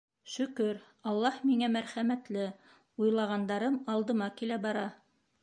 [0.35, 0.77] Шөкөр,
[1.11, 2.47] Аллаһ миңә мәрхәмәтле,
[3.05, 4.89] уйлағандарым алдыма килә бара.